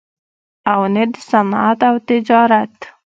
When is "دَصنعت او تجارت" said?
1.13-2.75